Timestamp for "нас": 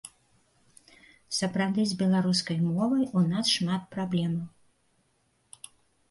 3.33-3.45